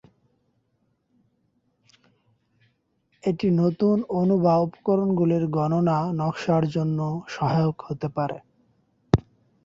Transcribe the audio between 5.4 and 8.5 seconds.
গণনা নকশার জন্য সহায়ক হতে পারে।